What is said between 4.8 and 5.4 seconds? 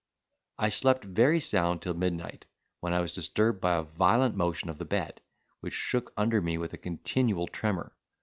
bed,